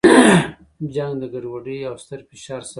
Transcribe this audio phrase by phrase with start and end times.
[0.93, 2.69] جنګ د ګډوډۍ او ستر فشار سبب کیږي.